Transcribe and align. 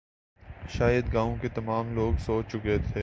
شاید 0.69 1.13
گاؤں 1.13 1.35
کے 1.41 1.47
تمام 1.47 1.93
لوگ 1.95 2.13
سو 2.25 2.41
چکے 2.49 2.77
تھے 2.93 2.99